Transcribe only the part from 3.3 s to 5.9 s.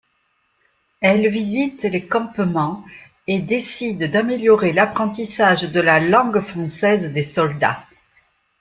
décide d'améliorer l'apprentissage de